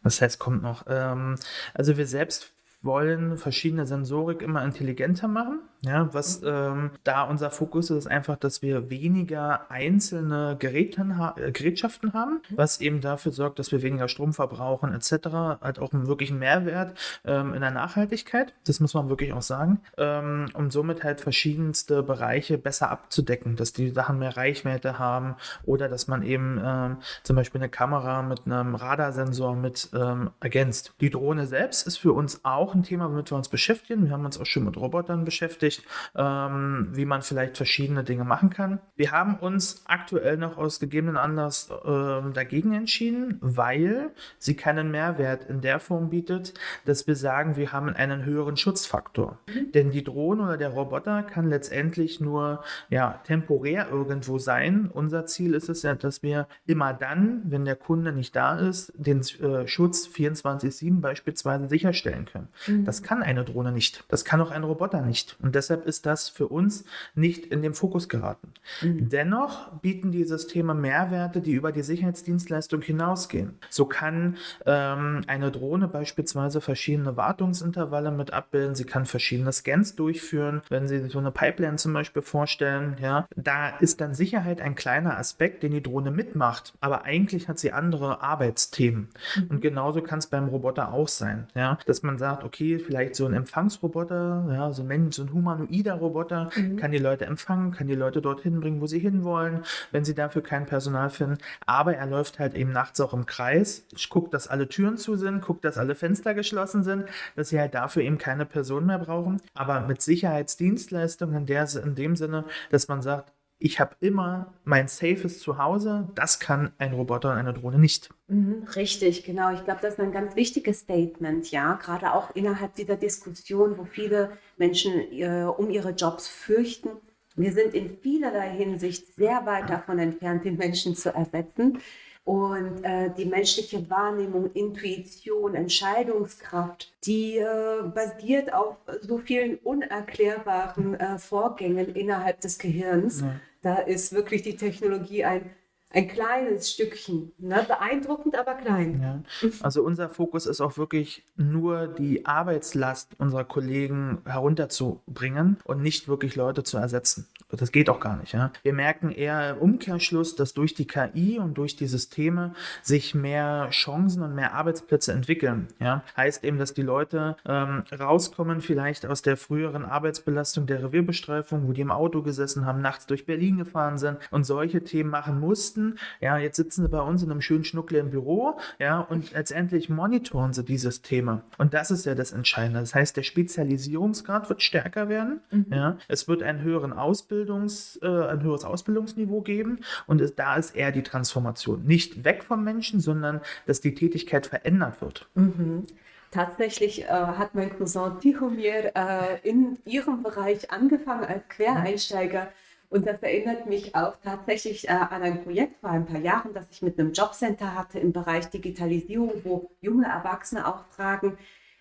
was 0.04 0.22
heißt 0.22 0.40
kommt 0.40 0.62
noch? 0.62 0.86
Ähm, 0.88 1.36
also 1.74 1.98
wir 1.98 2.08
selbst 2.08 2.54
wollen 2.82 3.38
verschiedene 3.38 3.86
Sensorik 3.86 4.42
immer 4.42 4.64
intelligenter 4.64 5.28
machen. 5.28 5.60
Ja, 5.82 6.12
was 6.12 6.42
ähm, 6.44 6.92
da 7.04 7.24
unser 7.24 7.52
Fokus 7.52 7.92
ist, 7.92 7.98
ist 7.98 8.08
einfach, 8.08 8.36
dass 8.38 8.62
wir 8.62 8.90
weniger 8.90 9.70
einzelne 9.70 10.56
Geräten 10.58 11.12
äh, 11.36 11.52
Gerätschaften 11.52 12.14
haben, 12.14 12.42
was 12.50 12.82
eben 12.82 13.00
dafür 13.00 13.32
sorgt, 13.32 13.60
dass 13.60 13.72
wir 13.72 13.84
weniger 13.84 14.08
Strom 14.08 14.34
verbrauchen 14.34 14.94
etc. 14.94 15.28
Halt 15.62 15.80
auch 15.80 15.94
einen 15.94 16.08
wirklichen 16.08 16.40
Mehrwert 16.40 16.98
ähm, 17.26 17.54
in 17.54 17.62
der 17.62 17.72
Nachhaltigkeit. 17.72 18.54
Das 18.66 18.80
muss 18.80 18.96
man 18.96 19.10
wirklich 19.10 19.34
auch 19.34 19.42
sagen. 19.44 19.82
Ähm, 19.98 20.48
um 20.54 20.72
somit 20.72 21.04
halt 21.04 21.22
verschiedenste 21.22 22.02
Bereiche 22.02 22.58
besser 22.58 22.90
abzudecken, 22.90 23.56
dass 23.56 23.72
die 23.72 23.92
Sachen 23.92 24.18
mehr 24.18 24.36
Reichweite 24.36 24.98
haben 24.98 25.36
oder 25.64 25.90
dass 25.90 26.08
man 26.08 26.24
eben 26.24 26.60
ähm, 26.64 26.98
zum 27.24 27.36
Beispiel 27.36 27.62
eine 27.62 27.70
Kamera 27.70 28.24
mit 28.24 28.42
einem 28.46 28.74
Radarsensor 28.74 29.56
mit 29.56 29.90
ähm, 29.94 30.32
ergänzt. 30.40 30.94
Die 31.02 31.12
Drohne 31.12 31.46
selbst 31.46 31.86
ist 31.86 31.98
für 31.98 32.14
uns 32.14 32.44
auch 32.44 32.74
ein 32.74 32.84
Thema, 32.84 33.10
womit 33.10 33.32
wir 33.32 33.38
uns 33.38 33.50
beschäftigen. 33.50 34.06
Wir 34.06 34.12
haben 34.12 34.26
uns 34.26 34.40
auch 34.40 34.46
schon 34.46 34.66
mit 34.66 34.78
Robotern 34.78 35.24
beschäftigt 35.24 35.67
beschäftigt, 35.68 35.88
ähm, 36.16 36.90
wie 36.92 37.06
man 37.06 37.22
vielleicht 37.22 37.58
verschiedene 37.58 38.04
Dinge 38.04 38.24
machen 38.24 38.50
kann. 38.50 38.80
Wir 38.96 39.12
haben 39.12 39.36
uns 39.36 39.84
aktuell 39.86 40.38
noch 40.38 40.58
aus 40.58 40.80
gegebenen 40.80 41.18
Anlass 41.18 41.70
äh, 41.70 42.32
dagegen 42.34 42.74
entschieden, 42.74 43.38
weil 43.42 44.12
sie 44.38 44.56
keinen 44.56 44.92
Mehrwert 44.92 45.46
in 45.50 45.62
der 45.62 45.80
Form 45.80 46.10
bietet, 46.10 46.54
dass 46.86 47.08
wir 47.08 47.16
sagen, 47.16 47.56
wir 47.56 47.72
haben 47.72 47.90
einen 47.90 48.26
höheren 48.26 48.58
Schutzfaktor. 48.58 49.40
Mhm. 49.48 49.72
Denn 49.72 49.92
die 49.92 50.04
Drohne 50.04 50.44
oder 50.44 50.58
der 50.58 50.70
Roboter 50.70 51.24
kann 51.24 51.50
letztendlich 51.50 52.20
nur 52.20 52.64
ja, 52.90 53.22
temporär 53.26 53.90
irgendwo 53.90 54.40
sein. 54.40 54.90
Unser 54.92 55.26
Ziel 55.26 55.54
ist 55.54 55.70
es 55.70 55.84
ja, 55.84 55.96
dass 55.96 56.24
wir 56.24 56.48
immer 56.66 56.94
dann, 56.94 57.42
wenn 57.46 57.66
der 57.66 57.76
Kunde 57.76 58.12
nicht 58.12 58.36
da 58.36 58.58
ist, 58.58 58.94
den 58.96 59.20
äh, 59.20 59.68
Schutz 59.68 60.08
24-7 60.08 61.02
beispielsweise 61.02 61.68
sicherstellen 61.68 62.26
können. 62.26 62.48
Mhm. 62.68 62.86
Das 62.86 63.04
kann 63.04 63.24
eine 63.24 63.44
Drohne 63.44 63.72
nicht. 63.72 64.04
Das 64.08 64.26
kann 64.26 64.42
auch 64.42 64.52
ein 64.52 64.64
Roboter 64.64 65.02
nicht. 65.02 65.38
Und 65.42 65.56
deshalb 65.58 65.86
ist 65.86 66.06
das 66.06 66.30
für 66.30 66.48
uns 66.48 66.86
nicht 67.16 67.48
in 67.48 67.62
den 67.62 67.74
Fokus 67.74 68.08
geraten. 68.10 68.54
Mhm. 68.82 69.10
Dennoch 69.10 69.72
bieten 69.80 70.12
die 70.12 70.24
Systeme 70.24 70.74
Mehrwerte, 70.74 71.42
die 71.42 71.54
über 71.54 71.72
die 71.72 71.82
Sicherheitsdienstleistung 71.82 72.82
hinausgehen. 72.82 73.58
So 73.70 73.86
kann 73.86 74.38
ähm, 74.66 75.22
eine 75.28 75.52
Drohne 75.52 75.88
beispielsweise 75.88 76.62
verschiedene 76.62 77.18
Wartungsintervalle 77.18 78.12
mit 78.12 78.32
abbilden. 78.32 78.76
Sie 78.76 78.86
kann 78.86 79.06
verschiedene 79.06 79.52
Scans 79.52 79.96
durchführen. 79.96 80.62
Wenn 80.70 80.88
Sie 80.88 81.00
sich 81.00 81.12
so 81.12 81.20
eine 81.20 81.32
Pipeline 81.32 81.78
zum 81.78 81.94
Beispiel 81.94 82.22
vorstellen, 82.22 82.98
ja, 83.02 83.28
da 83.36 83.70
ist 83.70 84.00
dann 84.00 84.14
Sicherheit 84.14 84.62
ein 84.62 84.76
kleiner 84.76 85.18
Aspekt, 85.18 85.64
den 85.64 85.72
die 85.72 85.82
Drohne 85.84 86.12
mitmacht. 86.12 86.74
Aber 86.80 87.04
eigentlich 87.04 87.48
hat 87.48 87.58
sie 87.58 87.72
andere 87.72 88.22
Arbeitsthemen. 88.22 89.10
Mhm. 89.36 89.48
Und 89.50 89.62
genauso 89.62 90.02
kann 90.02 90.20
es 90.20 90.28
beim 90.28 90.48
Roboter 90.48 90.94
auch 90.94 91.08
sein, 91.08 91.48
ja, 91.56 91.80
dass 91.86 92.04
man 92.04 92.18
sagt, 92.18 92.44
okay, 92.44 92.78
vielleicht 92.80 93.16
so 93.16 93.26
ein 93.26 93.34
Empfangsroboter, 93.34 94.48
ja, 94.52 94.72
so 94.72 94.84
ein, 94.84 95.12
so 95.12 95.24
ein 95.24 95.32
humanoider 95.48 95.94
Roboter 95.96 96.50
mhm. 96.56 96.78
kann 96.78 96.92
die 96.92 96.98
Leute 96.98 97.26
empfangen, 97.26 97.72
kann 97.72 97.88
die 97.88 97.96
Leute 97.96 98.22
dorthin 98.22 98.60
bringen, 98.60 98.82
wo 98.82 98.88
sie 98.88 99.00
hinwollen, 99.00 99.64
wenn 99.92 100.06
sie 100.06 100.16
dafür 100.16 100.42
kein 100.42 100.66
Personal 100.66 101.10
finden. 101.10 101.38
Aber 101.66 101.96
er 101.96 102.06
läuft 102.06 102.40
halt 102.40 102.54
eben 102.56 102.72
nachts 102.72 103.00
auch 103.00 103.14
im 103.14 103.26
Kreis, 103.26 103.86
guckt, 104.10 104.34
dass 104.34 104.48
alle 104.48 104.68
Türen 104.68 104.98
zu 104.98 105.16
sind, 105.16 105.42
guckt, 105.42 105.64
dass 105.66 105.78
alle 105.78 105.96
Fenster 105.96 106.34
geschlossen 106.34 106.84
sind, 106.84 107.06
dass 107.36 107.50
sie 107.50 107.60
halt 107.60 107.74
dafür 107.74 108.04
eben 108.04 108.18
keine 108.18 108.46
Person 108.46 108.86
mehr 108.86 109.00
brauchen. 109.00 109.42
Aber 109.54 109.82
mit 109.82 110.02
Sicherheitsdienstleistungen 110.02 111.36
in, 111.36 111.46
der, 111.46 111.68
in 111.84 111.96
dem 111.96 112.16
Sinne, 112.16 112.46
dass 112.70 112.88
man 112.88 113.02
sagt, 113.02 113.32
ich 113.60 113.80
habe 113.80 113.96
immer 114.00 114.54
mein 114.64 114.88
safes 114.88 115.40
Zuhause. 115.40 116.10
Das 116.16 116.40
kann 116.40 116.72
ein 116.78 116.94
Roboter 116.94 117.32
und 117.32 117.38
eine 117.38 117.54
Drohne 117.54 117.80
nicht. 117.80 118.10
Mhm, 118.28 118.68
richtig, 118.76 119.24
genau. 119.24 119.52
Ich 119.52 119.64
glaube, 119.64 119.80
das 119.82 119.94
ist 119.94 120.00
ein 120.00 120.12
ganz 120.12 120.36
wichtiges 120.36 120.82
Statement, 120.82 121.50
ja. 121.50 121.74
Gerade 121.76 122.14
auch 122.14 122.36
innerhalb 122.36 122.76
dieser 122.76 122.98
Diskussion, 122.98 123.78
wo 123.78 123.86
viele 123.86 124.32
Menschen 124.58 124.94
äh, 125.12 125.46
um 125.46 125.70
ihre 125.70 125.92
Jobs 125.92 126.28
fürchten. 126.28 126.90
Wir 127.36 127.52
sind 127.52 127.74
in 127.74 127.98
vielerlei 128.00 128.50
Hinsicht 128.50 129.16
sehr 129.16 129.46
weit 129.46 129.70
davon 129.70 130.00
entfernt, 130.00 130.46
den 130.46 130.58
Menschen 130.58 130.96
zu 130.96 131.14
ersetzen. 131.14 131.80
Und 132.28 132.84
äh, 132.84 133.10
die 133.18 133.24
menschliche 133.24 133.90
Wahrnehmung, 133.90 134.52
Intuition, 134.52 135.56
Entscheidungskraft, 135.56 136.92
die 137.06 137.38
äh, 137.38 137.84
basiert 137.96 138.54
auf 138.54 138.76
so 139.00 139.18
vielen 139.18 139.56
unerklärbaren 139.60 140.96
äh, 140.96 141.20
Vorgängen 141.20 141.96
innerhalb 141.96 142.42
des 142.42 142.60
Gehirns. 142.60 143.22
Ja. 143.22 143.40
Da 143.62 143.76
ist 143.78 144.12
wirklich 144.12 144.42
die 144.42 144.58
Technologie 144.58 145.24
ein 145.24 145.50
ein 145.90 146.08
kleines 146.08 146.72
Stückchen. 146.72 147.32
Ne? 147.38 147.66
Beeindruckend, 147.66 148.38
aber 148.38 148.56
klein. 148.56 149.00
Ja. 149.02 149.50
Also 149.62 149.84
unser 149.84 150.10
Fokus 150.10 150.46
ist 150.46 150.60
auch 150.60 150.78
wirklich 150.78 151.24
nur 151.38 151.88
die 151.88 152.26
Arbeitslast 152.26 153.12
unserer 153.18 153.46
Kollegen 153.46 154.20
herunterzubringen 154.26 155.58
und 155.64 155.82
nicht 155.82 156.10
wirklich 156.10 156.36
Leute 156.36 156.64
zu 156.64 156.78
ersetzen. 156.78 157.28
Das 157.50 157.72
geht 157.72 157.90
auch 157.90 158.02
gar 158.02 158.18
nicht. 158.18 158.34
Ja? 158.34 158.52
Wir 158.64 158.74
merken 158.74 159.12
eher 159.12 159.52
im 159.52 159.58
Umkehrschluss, 159.60 160.36
dass 160.36 160.54
durch 160.54 160.74
die 160.74 160.86
KI 160.86 161.40
und 161.40 161.58
durch 161.58 161.78
die 161.78 161.88
Systeme 161.88 162.54
sich 162.84 163.16
mehr 163.16 163.70
Chancen 163.72 164.22
und 164.24 164.36
mehr 164.36 164.54
Arbeitsplätze 164.54 165.14
entwickeln. 165.14 165.70
Ja? 165.80 166.04
Heißt 166.18 166.44
eben, 166.44 166.58
dass 166.58 166.74
die 166.74 166.82
Leute 166.82 167.38
ähm, 167.46 167.84
rauskommen 167.98 168.60
vielleicht 168.60 169.06
aus 169.06 169.22
der 169.22 169.38
früheren 169.38 169.86
Arbeitsbelastung 169.86 170.66
der 170.66 170.84
Revierbestreifung, 170.84 171.66
wo 171.66 171.72
die 171.72 171.82
im 171.82 171.92
Auto 171.92 172.22
gesessen 172.22 172.66
haben, 172.66 172.82
nachts 172.82 173.06
durch 173.06 173.26
Berlin 173.26 173.58
gefahren 173.58 173.98
sind 173.98 174.18
und 174.32 174.44
solche 174.44 174.84
Themen 174.84 175.10
machen 175.10 175.40
mussten 175.40 175.77
mussten. 175.78 176.00
Ja, 176.20 176.38
jetzt 176.38 176.58
sitzen 176.58 176.84
sie 176.84 176.90
bei 176.90 177.02
uns 177.02 177.24
in 177.24 177.32
einem 177.32 177.42
schönen 177.42 177.64
schnuckligen 177.64 178.10
Büro, 178.10 178.60
ja, 178.80 179.00
und 179.00 179.32
letztendlich 179.34 179.90
monitoren 179.90 180.54
sie 180.54 180.64
dieses 180.64 181.02
Thema. 181.02 181.44
Und 181.58 181.74
das 181.74 181.92
ist 181.92 182.06
ja 182.06 182.16
das 182.16 182.32
Entscheidende. 182.32 182.80
Das 182.80 182.96
heißt, 182.96 183.16
der 183.16 183.24
Spezialisierungsgrad 183.24 184.50
wird 184.50 184.62
stärker 184.62 185.10
werden. 185.10 185.42
Mhm. 185.52 185.66
Ja, 185.72 185.98
es 186.08 186.28
wird 186.28 186.44
einen 186.44 186.62
höheren 186.62 186.94
Ausbildungs, 186.94 188.00
äh, 188.02 188.08
ein 188.08 188.44
höheres 188.44 188.66
Ausbildungsniveau 188.66 189.42
geben. 189.42 189.80
Und 190.06 190.22
es, 190.22 190.36
da 190.36 190.56
ist 190.56 190.76
eher 190.76 190.92
die 190.92 191.04
Transformation. 191.04 191.84
Nicht 191.86 192.24
weg 192.24 192.44
vom 192.44 192.64
Menschen, 192.64 193.00
sondern 193.00 193.42
dass 193.66 193.82
die 193.82 193.94
Tätigkeit 193.94 194.48
verändert 194.48 195.02
wird. 195.02 195.28
Mhm. 195.36 195.84
Tatsächlich 196.32 197.04
äh, 197.04 197.08
hat 197.08 197.56
mein 197.56 197.76
Cousin 197.78 198.20
Tihomir 198.20 198.92
äh, 198.96 199.40
in 199.44 199.78
ihrem 199.86 200.24
Bereich 200.24 200.70
angefangen 200.72 201.24
als 201.24 201.48
Quereinsteiger. 201.48 202.50
Und 202.90 203.06
das 203.06 203.22
erinnert 203.22 203.68
mich 203.68 203.96
auch 203.96 204.16
tatsächlich 204.24 204.88
äh, 204.88 204.92
an 204.92 205.22
ein 205.22 205.44
Projekt 205.44 205.78
vor 205.82 205.90
ein 205.90 206.06
paar 206.06 206.20
Jahren, 206.20 206.54
das 206.54 206.70
ich 206.72 206.82
mit 206.82 206.98
einem 206.98 207.12
Jobcenter 207.12 207.76
hatte 207.76 208.00
im 208.00 208.14
Bereich 208.14 208.50
Digitalisierung, 208.50 209.32
wo 209.44 209.72
junge 209.82 210.06
Erwachsene 210.06 210.66
auch 210.66 210.86
fragen, 210.86 211.38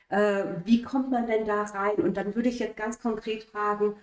äh, 0.09 0.45
wie 0.65 0.83
kommt 0.83 1.11
man 1.11 1.27
denn 1.27 1.47
da 1.47 1.63
rein? 1.63 1.97
Und 1.97 2.17
dann 2.17 2.35
würde 2.35 2.49
ich 2.49 2.59
jetzt 2.59 2.77
ganz 2.77 3.01
konkret 3.01 3.45
fragen, 3.45 3.97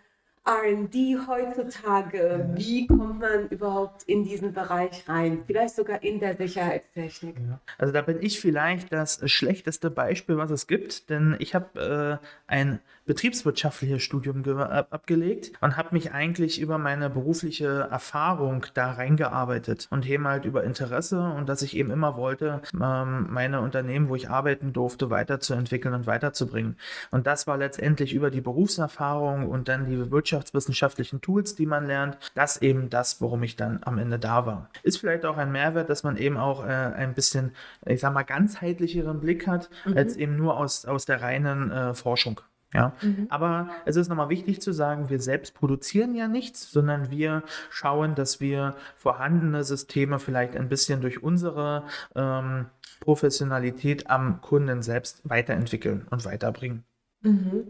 RD 0.45 1.25
heutzutage, 1.25 2.49
wie 2.55 2.85
kommt 2.85 3.21
man 3.21 3.47
überhaupt 3.47 4.03
in 4.03 4.25
diesen 4.25 4.51
Bereich 4.51 5.07
rein? 5.07 5.43
Vielleicht 5.47 5.75
sogar 5.75 6.03
in 6.03 6.19
der 6.19 6.35
Sicherheitstechnik. 6.35 7.37
Ja. 7.39 7.61
Also 7.77 7.93
da 7.93 8.01
bin 8.01 8.21
ich 8.21 8.41
vielleicht 8.41 8.91
das 8.91 9.21
schlechteste 9.31 9.89
Beispiel, 9.89 10.35
was 10.35 10.51
es 10.51 10.67
gibt, 10.67 11.09
denn 11.09 11.37
ich 11.39 11.55
habe 11.55 12.19
äh, 12.21 12.27
ein 12.47 12.81
betriebswirtschaftliches 13.05 14.01
Studium 14.01 14.43
abgelegt 14.45 15.51
und 15.59 15.75
habe 15.75 15.89
mich 15.91 16.13
eigentlich 16.13 16.59
über 16.61 16.77
meine 16.77 17.09
berufliche 17.09 17.87
Erfahrung 17.91 18.65
da 18.73 18.91
reingearbeitet 18.91 19.87
und 19.91 20.09
eben 20.09 20.27
halt 20.27 20.45
über 20.45 20.63
Interesse 20.63 21.19
und 21.19 21.49
dass 21.49 21.61
ich 21.61 21.75
eben 21.75 21.91
immer 21.91 22.15
wollte, 22.15 22.61
ähm, 22.73 23.27
meine 23.29 23.59
Unternehmen, 23.61 24.07
wo 24.07 24.15
ich 24.15 24.29
arbeiten 24.29 24.71
durfte, 24.71 25.09
weiterzuentwickeln 25.09 25.93
und 25.93 26.07
weiterzubringen. 26.07 26.77
Und 27.11 27.27
das 27.27 27.45
war 27.45 27.57
letztendlich 27.57 28.13
über 28.13 28.31
die 28.31 28.41
Berufserfahrung 28.41 29.49
und 29.49 29.67
dann 29.67 29.85
die 29.85 29.95
wirtschaftswissenschaftlichen 30.33 31.21
Tools, 31.21 31.55
die 31.55 31.65
man 31.65 31.85
lernt, 31.85 32.17
das 32.35 32.61
eben 32.61 32.89
das, 32.89 33.21
worum 33.21 33.43
ich 33.43 33.55
dann 33.55 33.79
am 33.83 33.97
Ende 33.97 34.19
da 34.19 34.45
war. 34.45 34.69
Ist 34.81 34.97
vielleicht 34.97 35.25
auch 35.25 35.37
ein 35.37 35.51
Mehrwert, 35.51 35.89
dass 35.89 36.03
man 36.03 36.17
eben 36.17 36.37
auch 36.37 36.65
äh, 36.65 36.69
ein 36.69 37.13
bisschen, 37.13 37.51
ich 37.85 38.01
sag 38.01 38.13
mal, 38.13 38.23
ganzheitlicheren 38.23 39.19
Blick 39.19 39.47
hat, 39.47 39.69
mhm. 39.85 39.97
als 39.97 40.17
eben 40.17 40.35
nur 40.35 40.57
aus, 40.57 40.85
aus 40.85 41.05
der 41.05 41.21
reinen 41.21 41.71
äh, 41.71 41.93
Forschung. 41.93 42.41
Ja, 42.73 42.93
mhm. 43.03 43.27
aber 43.29 43.69
es 43.85 43.97
ist 43.97 44.09
nochmal 44.09 44.29
wichtig 44.29 44.59
zu 44.59 44.71
sagen, 44.71 45.11
wir 45.11 45.19
selbst 45.19 45.53
produzieren 45.53 46.15
ja 46.15 46.27
nichts, 46.27 46.71
sondern 46.71 47.11
wir 47.11 47.43
schauen, 47.69 48.15
dass 48.15 48.41
wir 48.41 48.75
vorhandene 48.97 49.63
Systeme 49.63 50.17
vielleicht 50.17 50.55
ein 50.55 50.69
bisschen 50.69 50.99
durch 50.99 51.21
unsere 51.21 51.83
ähm, 52.15 52.65
Professionalität 52.99 54.09
am 54.09 54.41
Kunden 54.41 54.81
selbst 54.81 55.21
weiterentwickeln 55.23 56.07
und 56.09 56.25
weiterbringen. 56.25 56.83
Mhm. 57.21 57.67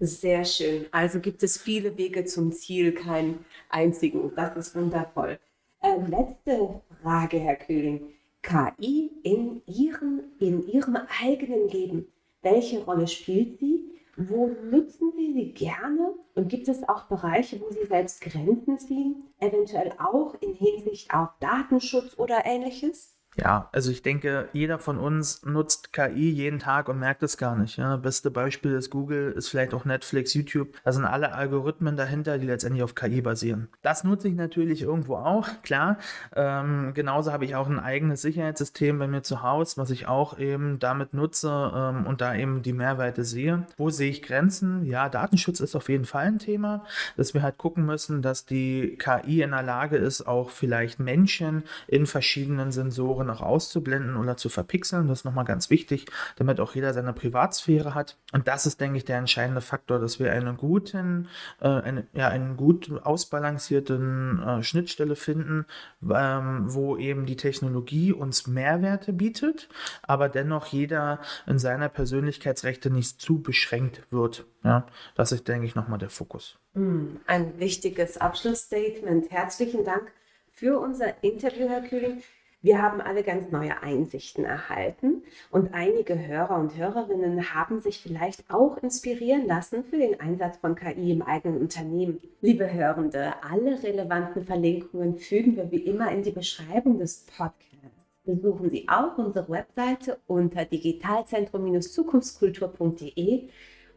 Sehr 0.00 0.44
schön. 0.44 0.86
Also 0.92 1.18
gibt 1.18 1.42
es 1.42 1.58
viele 1.58 1.98
Wege 1.98 2.24
zum 2.24 2.52
Ziel, 2.52 2.92
keinen 2.92 3.44
einzigen. 3.68 4.32
Das 4.36 4.56
ist 4.56 4.76
wundervoll. 4.76 5.40
Äh, 5.80 5.96
letzte 6.08 6.80
Frage, 7.02 7.38
Herr 7.38 7.56
Kühling. 7.56 8.12
KI 8.42 9.10
in 9.24 9.60
Ihrem, 9.66 10.20
in 10.38 10.68
Ihrem 10.68 10.96
eigenen 11.20 11.68
Leben. 11.68 12.06
Welche 12.42 12.84
Rolle 12.84 13.08
spielt 13.08 13.58
sie? 13.58 13.84
Wo 14.16 14.48
nutzen 14.70 15.12
Sie 15.16 15.32
sie 15.32 15.52
gerne? 15.52 16.14
Und 16.34 16.48
gibt 16.48 16.68
es 16.68 16.88
auch 16.88 17.04
Bereiche, 17.04 17.60
wo 17.60 17.70
Sie 17.70 17.86
selbst 17.86 18.20
Grenzen 18.20 18.78
ziehen? 18.78 19.24
Eventuell 19.40 19.92
auch 19.98 20.34
in 20.40 20.54
Hinsicht 20.54 21.12
auf 21.12 21.30
Datenschutz 21.40 22.16
oder 22.18 22.46
ähnliches? 22.46 23.17
Ja, 23.40 23.68
also 23.72 23.92
ich 23.92 24.02
denke, 24.02 24.48
jeder 24.52 24.78
von 24.78 24.98
uns 24.98 25.44
nutzt 25.44 25.92
KI 25.92 26.30
jeden 26.30 26.58
Tag 26.58 26.88
und 26.88 26.98
merkt 26.98 27.22
es 27.22 27.36
gar 27.36 27.56
nicht. 27.56 27.76
Ja. 27.76 27.96
Beste 27.96 28.32
Beispiel 28.32 28.72
ist 28.72 28.90
Google, 28.90 29.32
ist 29.32 29.48
vielleicht 29.48 29.74
auch 29.74 29.84
Netflix, 29.84 30.34
YouTube. 30.34 30.74
Da 30.84 30.92
sind 30.92 31.04
alle 31.04 31.32
Algorithmen 31.32 31.96
dahinter, 31.96 32.38
die 32.38 32.46
letztendlich 32.46 32.82
auf 32.82 32.96
KI 32.96 33.20
basieren. 33.20 33.68
Das 33.82 34.02
nutze 34.02 34.26
ich 34.26 34.34
natürlich 34.34 34.82
irgendwo 34.82 35.16
auch, 35.16 35.46
klar. 35.62 35.98
Ähm, 36.34 36.92
genauso 36.94 37.32
habe 37.32 37.44
ich 37.44 37.54
auch 37.54 37.68
ein 37.68 37.78
eigenes 37.78 38.22
Sicherheitssystem 38.22 38.98
bei 38.98 39.06
mir 39.06 39.22
zu 39.22 39.42
Hause, 39.42 39.76
was 39.76 39.90
ich 39.90 40.08
auch 40.08 40.38
eben 40.38 40.80
damit 40.80 41.14
nutze 41.14 41.72
ähm, 41.74 42.06
und 42.06 42.20
da 42.20 42.34
eben 42.34 42.62
die 42.62 42.72
Mehrwerte 42.72 43.24
sehe. 43.24 43.66
Wo 43.76 43.90
sehe 43.90 44.10
ich 44.10 44.22
Grenzen? 44.22 44.84
Ja, 44.84 45.08
Datenschutz 45.08 45.60
ist 45.60 45.76
auf 45.76 45.88
jeden 45.88 46.06
Fall 46.06 46.26
ein 46.26 46.38
Thema, 46.40 46.84
dass 47.16 47.34
wir 47.34 47.42
halt 47.42 47.56
gucken 47.56 47.86
müssen, 47.86 48.20
dass 48.20 48.46
die 48.46 48.98
KI 48.98 49.42
in 49.42 49.50
der 49.50 49.62
Lage 49.62 49.96
ist, 49.96 50.26
auch 50.26 50.50
vielleicht 50.50 50.98
Menschen 50.98 51.62
in 51.86 52.06
verschiedenen 52.06 52.72
Sensoren 52.72 53.27
noch 53.28 53.40
auszublenden 53.40 54.16
oder 54.16 54.36
zu 54.36 54.48
verpixeln. 54.48 55.06
Das 55.06 55.20
ist 55.20 55.24
nochmal 55.24 55.44
ganz 55.44 55.70
wichtig, 55.70 56.06
damit 56.36 56.58
auch 56.58 56.74
jeder 56.74 56.92
seine 56.92 57.12
Privatsphäre 57.12 57.94
hat. 57.94 58.16
Und 58.32 58.48
das 58.48 58.66
ist, 58.66 58.80
denke 58.80 58.98
ich, 58.98 59.04
der 59.04 59.18
entscheidende 59.18 59.60
Faktor, 59.60 60.00
dass 60.00 60.18
wir 60.18 60.32
einen 60.32 60.56
guten, 60.56 61.28
äh, 61.60 61.68
eine, 61.68 62.06
ja, 62.12 62.28
einen 62.28 62.56
gut 62.56 62.90
ausbalancierten 63.04 64.42
äh, 64.42 64.62
Schnittstelle 64.62 65.14
finden, 65.14 65.66
ähm, 66.02 66.64
wo 66.74 66.96
eben 66.96 67.26
die 67.26 67.36
Technologie 67.36 68.12
uns 68.12 68.46
Mehrwerte 68.46 69.12
bietet, 69.12 69.68
aber 70.02 70.28
dennoch 70.28 70.66
jeder 70.66 71.20
in 71.46 71.58
seiner 71.58 71.88
Persönlichkeitsrechte 71.88 72.90
nicht 72.90 73.20
zu 73.20 73.40
beschränkt 73.40 74.02
wird. 74.10 74.46
Ja, 74.64 74.86
das 75.14 75.32
ist, 75.32 75.46
denke 75.46 75.66
ich, 75.66 75.74
nochmal 75.74 75.98
der 75.98 76.10
Fokus. 76.10 76.58
Hm, 76.74 77.20
ein 77.26 77.58
wichtiges 77.58 78.18
Abschlussstatement. 78.18 79.30
Herzlichen 79.30 79.84
Dank 79.84 80.12
für 80.52 80.80
unser 80.80 81.22
Interview, 81.22 81.68
Herr 81.68 81.82
Kühling. 81.82 82.22
Wir 82.60 82.82
haben 82.82 83.00
alle 83.00 83.22
ganz 83.22 83.52
neue 83.52 83.84
Einsichten 83.84 84.44
erhalten 84.44 85.22
und 85.52 85.74
einige 85.74 86.26
Hörer 86.26 86.58
und 86.58 86.76
Hörerinnen 86.76 87.54
haben 87.54 87.80
sich 87.80 88.02
vielleicht 88.02 88.50
auch 88.50 88.78
inspirieren 88.78 89.46
lassen 89.46 89.84
für 89.84 89.98
den 89.98 90.18
Einsatz 90.18 90.56
von 90.56 90.74
KI 90.74 91.12
im 91.12 91.22
eigenen 91.22 91.60
Unternehmen. 91.60 92.18
Liebe 92.40 92.72
Hörende, 92.72 93.34
alle 93.48 93.80
relevanten 93.80 94.44
Verlinkungen 94.44 95.18
fügen 95.18 95.54
wir 95.54 95.70
wie 95.70 95.84
immer 95.84 96.10
in 96.10 96.24
die 96.24 96.32
Beschreibung 96.32 96.98
des 96.98 97.26
Podcasts. 97.26 98.08
Besuchen 98.24 98.70
Sie 98.70 98.88
auch 98.88 99.16
unsere 99.18 99.48
Webseite 99.48 100.18
unter 100.26 100.64
digitalzentrum-zukunftskultur.de 100.64 103.50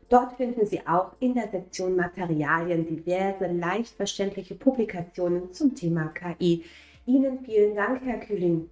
Dort 0.08 0.34
finden 0.34 0.66
Sie 0.66 0.86
auch 0.86 1.14
in 1.20 1.34
der 1.34 1.48
Sektion 1.48 1.96
Materialien 1.96 2.86
diverse 2.86 3.48
leicht 3.48 3.96
verständliche 3.96 4.56
Publikationen 4.56 5.54
zum 5.54 5.74
Thema 5.74 6.10
KI. 6.10 6.64
Ihnen 7.06 7.40
vielen 7.44 7.76
Dank, 7.76 8.02
Herr 8.04 8.20
Kühling. 8.20 8.70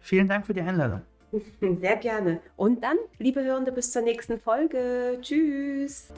Vielen 0.00 0.28
Dank 0.28 0.46
für 0.46 0.54
die 0.54 0.60
Einladung. 0.60 1.02
Sehr 1.60 1.96
gerne. 1.96 2.40
Und 2.56 2.82
dann, 2.82 2.96
liebe 3.18 3.42
Hörende, 3.42 3.72
bis 3.72 3.92
zur 3.92 4.02
nächsten 4.02 4.38
Folge. 4.38 5.18
Tschüss. 5.20 6.08